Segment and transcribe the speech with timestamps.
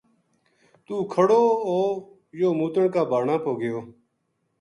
[0.85, 3.79] توہ کھَڑو ہویوہ موتن کا بہانا پو گیو